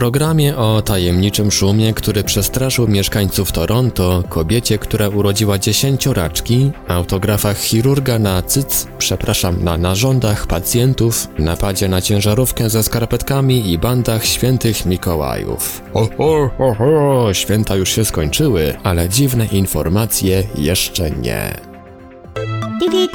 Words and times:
Programie 0.00 0.56
o 0.56 0.82
tajemniczym 0.82 1.50
szumie, 1.50 1.94
który 1.94 2.24
przestraszył 2.24 2.88
mieszkańców 2.88 3.52
Toronto, 3.52 4.22
kobiecie, 4.28 4.78
która 4.78 5.08
urodziła 5.08 5.58
dziesięcioraczki, 5.58 6.70
autografach 6.88 7.58
chirurga 7.58 8.18
na 8.18 8.42
cyc, 8.42 8.86
przepraszam, 8.98 9.64
na 9.64 9.76
narządach 9.76 10.46
pacjentów, 10.46 11.28
napadzie 11.38 11.88
na 11.88 12.00
ciężarówkę 12.00 12.70
ze 12.70 12.82
skarpetkami 12.82 13.72
i 13.72 13.78
bandach 13.78 14.24
świętych 14.24 14.86
Mikołajów. 14.86 15.82
Ho, 15.92 16.08
ho, 16.18 16.50
ho, 16.58 16.74
ho, 16.74 17.34
święta 17.34 17.76
już 17.76 17.92
się 17.92 18.04
skończyły, 18.04 18.76
ale 18.82 19.08
dziwne 19.08 19.46
informacje 19.46 20.42
jeszcze 20.58 21.10
nie. 21.10 21.60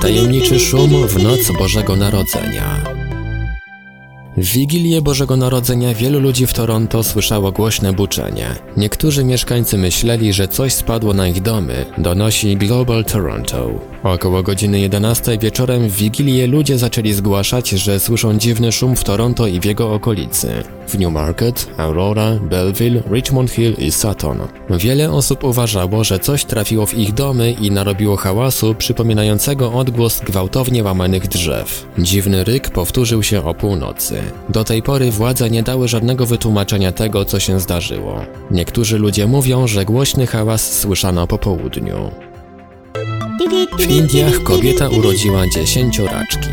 Tajemniczy 0.01 0.59
szum 0.59 1.07
w 1.07 1.23
noc 1.23 1.51
Bożego 1.59 1.95
Narodzenia. 1.95 3.04
W 4.37 4.45
Wigilię 4.45 5.01
Bożego 5.01 5.37
Narodzenia 5.37 5.93
wielu 5.93 6.19
ludzi 6.19 6.47
w 6.47 6.53
Toronto 6.53 7.03
słyszało 7.03 7.51
głośne 7.51 7.93
buczenie. 7.93 8.47
Niektórzy 8.77 9.23
mieszkańcy 9.23 9.77
myśleli, 9.77 10.33
że 10.33 10.47
coś 10.47 10.73
spadło 10.73 11.13
na 11.13 11.27
ich 11.27 11.41
domy, 11.41 11.85
donosi 11.97 12.57
Global 12.57 13.05
Toronto. 13.05 13.94
Około 14.05 14.43
godziny 14.43 14.79
11 14.79 15.37
wieczorem 15.37 15.89
w 15.89 15.95
Wigilię 15.95 16.47
ludzie 16.47 16.77
zaczęli 16.77 17.13
zgłaszać, 17.13 17.69
że 17.69 17.99
słyszą 17.99 18.37
dziwny 18.37 18.71
szum 18.71 18.95
w 18.95 19.03
Toronto 19.03 19.47
i 19.47 19.59
w 19.59 19.65
jego 19.65 19.93
okolicy. 19.93 20.63
W 20.87 20.99
Newmarket, 20.99 21.67
Aurora, 21.77 22.39
Belleville, 22.41 23.01
Richmond 23.11 23.51
Hill 23.51 23.73
i 23.77 23.91
Sutton. 23.91 24.39
Wiele 24.69 25.11
osób 25.11 25.43
uważało, 25.43 26.03
że 26.03 26.19
coś 26.19 26.45
trafiło 26.45 26.85
w 26.85 26.97
ich 26.97 27.13
domy 27.13 27.51
i 27.51 27.71
narobiło 27.71 28.15
hałasu 28.15 28.75
przypominającego 28.75 29.73
odgłos 29.73 30.21
gwałtownie 30.21 30.83
łamanych 30.83 31.27
drzew. 31.27 31.87
Dziwny 31.97 32.43
ryk 32.43 32.69
powtórzył 32.69 33.23
się 33.23 33.45
o 33.45 33.53
północy. 33.53 34.21
Do 34.49 34.63
tej 34.63 34.83
pory 34.83 35.11
władze 35.11 35.49
nie 35.49 35.63
dały 35.63 35.87
żadnego 35.87 36.25
wytłumaczenia 36.25 36.91
tego, 36.91 37.25
co 37.25 37.39
się 37.39 37.59
zdarzyło. 37.59 38.25
Niektórzy 38.51 38.97
ludzie 38.97 39.27
mówią, 39.27 39.67
że 39.67 39.85
głośny 39.85 40.27
hałas 40.27 40.79
słyszano 40.79 41.27
po 41.27 41.37
południu. 41.37 42.24
W 43.79 43.89
Indiach 43.89 44.43
kobieta 44.43 44.89
urodziła 44.89 45.47
dziesięcioraczki. 45.47 46.49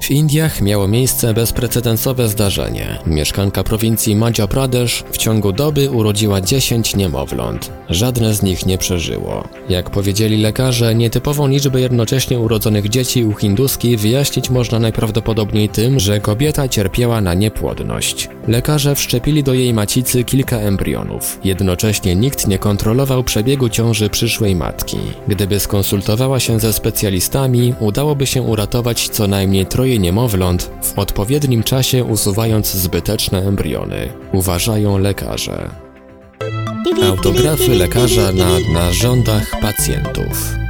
W 0.00 0.10
Indiach 0.10 0.60
miało 0.60 0.88
miejsce 0.88 1.34
bezprecedensowe 1.34 2.28
zdarzenie. 2.28 2.98
Mieszkanka 3.06 3.64
prowincji 3.64 4.16
Madhya 4.16 4.46
Pradesh 4.48 5.04
w 5.12 5.16
ciągu 5.16 5.52
doby 5.52 5.90
urodziła 5.90 6.40
10 6.40 6.96
niemowląt. 6.96 7.72
Żadne 7.88 8.34
z 8.34 8.42
nich 8.42 8.66
nie 8.66 8.78
przeżyło. 8.78 9.48
Jak 9.68 9.90
powiedzieli 9.90 10.42
lekarze, 10.42 10.94
nietypową 10.94 11.48
liczbę 11.48 11.80
jednocześnie 11.80 12.38
urodzonych 12.38 12.88
dzieci 12.88 13.24
u 13.24 13.34
hinduskiej 13.34 13.96
wyjaśnić 13.96 14.50
można 14.50 14.78
najprawdopodobniej 14.78 15.68
tym, 15.68 16.00
że 16.00 16.20
kobieta 16.20 16.68
cierpiała 16.68 17.20
na 17.20 17.34
niepłodność. 17.34 18.28
Lekarze 18.48 18.94
wszczepili 18.94 19.42
do 19.42 19.54
jej 19.54 19.74
macicy 19.74 20.24
kilka 20.24 20.56
embrionów. 20.56 21.38
Jednocześnie 21.44 22.16
nikt 22.16 22.46
nie 22.46 22.58
kontrolował 22.58 23.24
przebiegu 23.24 23.68
ciąży 23.68 24.10
przyszłej 24.10 24.56
matki. 24.56 24.98
Gdyby 25.28 25.60
skonsultowała 25.60 26.40
się 26.40 26.60
ze 26.60 26.72
specjalistami, 26.72 27.74
udałoby 27.80 28.26
się 28.26 28.42
uratować 28.42 29.08
co 29.08 29.26
najmniej 29.26 29.66
troje 29.66 29.89
niemowląt 29.98 30.70
w 30.82 30.98
odpowiednim 30.98 31.62
czasie 31.62 32.04
usuwając 32.04 32.74
zbyteczne 32.74 33.38
embriony, 33.38 34.12
uważają 34.32 34.98
lekarze. 34.98 35.70
Autografy 37.08 37.74
lekarza 37.74 38.32
na 38.32 38.48
narządach 38.72 39.60
pacjentów. 39.60 40.60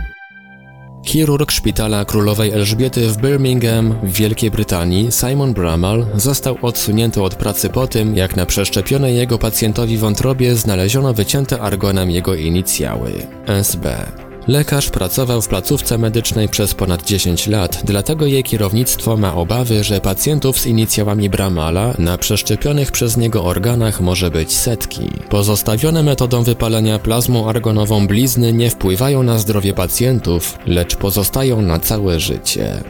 Chirurg 1.06 1.50
szpitala 1.50 2.04
królowej 2.04 2.50
Elżbiety 2.50 3.08
w 3.08 3.16
Birmingham 3.16 3.94
w 4.02 4.12
Wielkiej 4.12 4.50
Brytanii, 4.50 5.12
Simon 5.12 5.54
Bramall, 5.54 6.06
został 6.14 6.56
odsunięty 6.62 7.22
od 7.22 7.34
pracy 7.34 7.68
po 7.68 7.86
tym, 7.86 8.16
jak 8.16 8.36
na 8.36 8.46
przeszczepionej 8.46 9.16
jego 9.16 9.38
pacjentowi 9.38 9.98
wątrobie 9.98 10.54
znaleziono 10.54 11.14
wycięte 11.14 11.60
argonem 11.60 12.10
jego 12.10 12.34
inicjały 12.34 13.12
SB. 13.46 14.06
Lekarz 14.50 14.90
pracował 14.90 15.42
w 15.42 15.48
placówce 15.48 15.98
medycznej 15.98 16.48
przez 16.48 16.74
ponad 16.74 17.04
10 17.04 17.46
lat, 17.46 17.80
dlatego 17.84 18.26
jej 18.26 18.44
kierownictwo 18.44 19.16
ma 19.16 19.34
obawy, 19.34 19.84
że 19.84 20.00
pacjentów 20.00 20.58
z 20.58 20.66
inicjałami 20.66 21.30
Bramala 21.30 21.94
na 21.98 22.18
przeszczepionych 22.18 22.92
przez 22.92 23.16
niego 23.16 23.44
organach 23.44 24.00
może 24.00 24.30
być 24.30 24.52
setki. 24.52 25.10
Pozostawione 25.28 26.02
metodą 26.02 26.42
wypalenia 26.42 26.98
plazmą 26.98 27.48
argonową 27.48 28.06
blizny 28.06 28.52
nie 28.52 28.70
wpływają 28.70 29.22
na 29.22 29.38
zdrowie 29.38 29.74
pacjentów, 29.74 30.58
lecz 30.66 30.96
pozostają 30.96 31.62
na 31.62 31.78
całe 31.78 32.20
życie. 32.20 32.80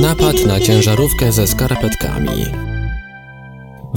Napad 0.00 0.46
na 0.46 0.60
ciężarówkę 0.60 1.32
ze 1.32 1.46
skarpetkami. 1.46 2.65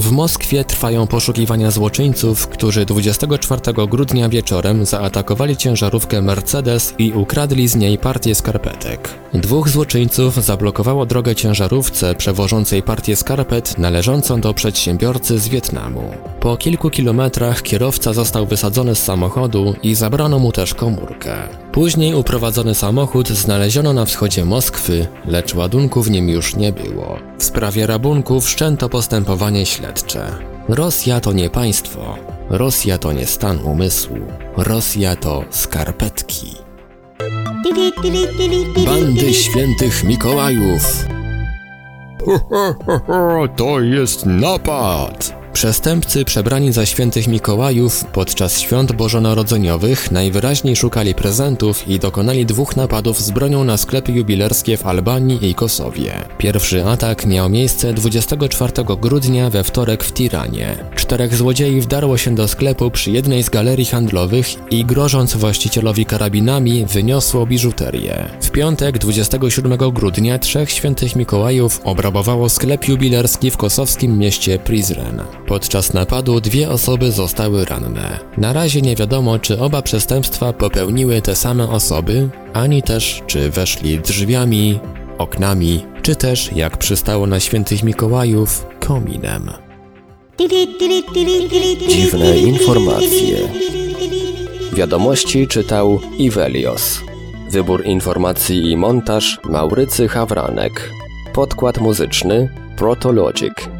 W 0.00 0.10
Moskwie 0.12 0.64
trwają 0.64 1.06
poszukiwania 1.06 1.70
złoczyńców, 1.70 2.48
którzy 2.48 2.84
24 2.86 3.60
grudnia 3.88 4.28
wieczorem 4.28 4.86
zaatakowali 4.86 5.56
ciężarówkę 5.56 6.22
Mercedes 6.22 6.94
i 6.98 7.12
ukradli 7.12 7.68
z 7.68 7.76
niej 7.76 7.98
partię 7.98 8.34
skarpetek. 8.34 9.08
Dwóch 9.34 9.68
złoczyńców 9.68 10.44
zablokowało 10.44 11.06
drogę 11.06 11.34
ciężarówce 11.34 12.14
przewożącej 12.14 12.82
partię 12.82 13.16
skarpet 13.16 13.78
należącą 13.78 14.40
do 14.40 14.54
przedsiębiorcy 14.54 15.38
z 15.38 15.48
Wietnamu. 15.48 16.10
Po 16.40 16.56
kilku 16.56 16.90
kilometrach 16.90 17.62
kierowca 17.62 18.12
został 18.12 18.46
wysadzony 18.46 18.94
z 18.94 19.02
samochodu 19.02 19.74
i 19.82 19.94
zabrano 19.94 20.38
mu 20.38 20.52
też 20.52 20.74
komórkę. 20.74 21.34
Później 21.72 22.14
uprowadzony 22.14 22.74
samochód 22.74 23.28
znaleziono 23.28 23.92
na 23.92 24.04
wschodzie 24.04 24.44
Moskwy, 24.44 25.06
lecz 25.26 25.54
ładunku 25.54 26.02
w 26.02 26.10
nim 26.10 26.28
już 26.28 26.56
nie 26.56 26.72
było. 26.72 27.18
W 27.38 27.44
sprawie 27.44 27.86
rabunku 27.86 28.40
wszczęto 28.40 28.88
postępowanie 28.88 29.66
śledcze. 29.66 30.26
Rosja 30.68 31.20
to 31.20 31.32
nie 31.32 31.50
państwo. 31.50 32.16
Rosja 32.48 32.98
to 32.98 33.12
nie 33.12 33.26
stan 33.26 33.58
umysłu. 33.58 34.18
Rosja 34.56 35.16
to 35.16 35.44
skarpetki. 35.50 36.54
Bandy 38.86 39.34
świętych 39.34 40.04
Mikołajów. 40.04 41.04
To 43.56 43.80
jest 43.80 44.26
napad! 44.26 45.39
Przestępcy 45.52 46.24
przebrani 46.24 46.72
za 46.72 46.86
świętych 46.86 47.28
Mikołajów 47.28 48.04
podczas 48.04 48.60
świąt 48.60 48.92
bożonarodzeniowych 48.92 50.10
najwyraźniej 50.10 50.76
szukali 50.76 51.14
prezentów 51.14 51.88
i 51.88 51.98
dokonali 51.98 52.46
dwóch 52.46 52.76
napadów 52.76 53.20
z 53.20 53.30
bronią 53.30 53.64
na 53.64 53.76
sklepy 53.76 54.12
jubilerskie 54.12 54.76
w 54.76 54.86
Albanii 54.86 55.50
i 55.50 55.54
Kosowie. 55.54 56.12
Pierwszy 56.38 56.84
atak 56.84 57.26
miał 57.26 57.50
miejsce 57.50 57.92
24 57.92 58.72
grudnia 59.00 59.50
we 59.50 59.64
wtorek 59.64 60.04
w 60.04 60.12
Tiranie. 60.12 60.76
Czterech 60.94 61.34
złodziei 61.34 61.80
wdarło 61.80 62.16
się 62.16 62.34
do 62.34 62.48
sklepu 62.48 62.90
przy 62.90 63.10
jednej 63.10 63.42
z 63.42 63.50
galerii 63.50 63.86
handlowych 63.86 64.46
i 64.70 64.84
grożąc 64.84 65.36
właścicielowi 65.36 66.06
karabinami 66.06 66.86
wyniosło 66.86 67.46
biżuterię. 67.46 68.28
W 68.40 68.50
piątek 68.50 68.98
27 68.98 69.78
grudnia 69.78 70.38
trzech 70.38 70.70
świętych 70.70 71.16
Mikołajów 71.16 71.80
obrabowało 71.84 72.48
sklep 72.48 72.88
jubilerski 72.88 73.50
w 73.50 73.56
kosowskim 73.56 74.18
mieście 74.18 74.58
Prizren. 74.58 75.22
Podczas 75.50 75.92
napadu 75.92 76.40
dwie 76.40 76.70
osoby 76.70 77.12
zostały 77.12 77.64
ranne. 77.64 78.18
Na 78.36 78.52
razie 78.52 78.82
nie 78.82 78.96
wiadomo, 78.96 79.38
czy 79.38 79.60
oba 79.60 79.82
przestępstwa 79.82 80.52
popełniły 80.52 81.22
te 81.22 81.36
same 81.36 81.70
osoby, 81.70 82.28
ani 82.52 82.82
też 82.82 83.22
czy 83.26 83.50
weszli 83.50 83.98
drzwiami, 83.98 84.78
oknami, 85.18 85.86
czy 86.02 86.16
też, 86.16 86.52
jak 86.52 86.76
przystało 86.76 87.26
na 87.26 87.40
świętych 87.40 87.82
Mikołajów, 87.82 88.66
kominem. 88.80 89.50
Dziwne 91.88 92.38
informacje. 92.38 93.36
Wiadomości 94.72 95.48
czytał 95.48 96.00
Ivelios. 96.18 97.00
Wybór 97.50 97.86
informacji 97.86 98.70
i 98.70 98.76
montaż 98.76 99.38
Maurycy 99.44 100.08
Hawranek. 100.08 100.90
Podkład 101.32 101.78
muzyczny 101.78 102.48
Protologic. 102.76 103.79